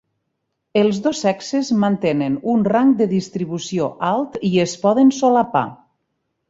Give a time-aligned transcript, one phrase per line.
[0.79, 5.67] Els dos sexes mantenen un rang de distribució alt i es poden solapar.